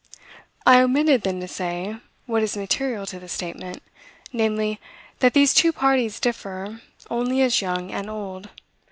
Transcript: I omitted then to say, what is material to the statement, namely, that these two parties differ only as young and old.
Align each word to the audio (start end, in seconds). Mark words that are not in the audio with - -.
I 0.65 0.81
omitted 0.81 1.21
then 1.21 1.39
to 1.41 1.47
say, 1.47 1.97
what 2.25 2.41
is 2.41 2.57
material 2.57 3.05
to 3.05 3.19
the 3.19 3.27
statement, 3.29 3.83
namely, 4.33 4.79
that 5.19 5.35
these 5.35 5.53
two 5.53 5.71
parties 5.71 6.19
differ 6.19 6.81
only 7.11 7.43
as 7.43 7.61
young 7.61 7.91
and 7.91 8.09
old. 8.09 8.49